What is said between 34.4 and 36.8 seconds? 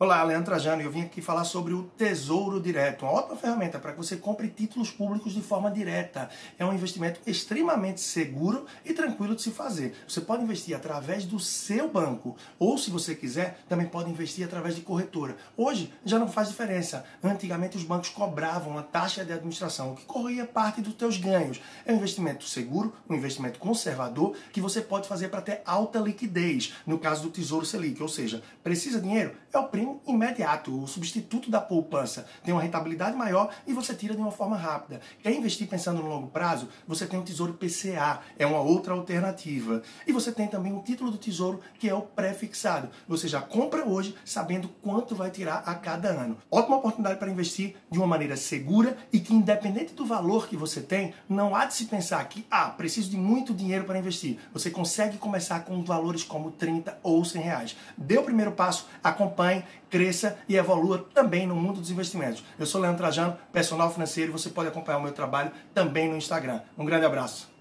rápida. Quer investir pensando no longo prazo?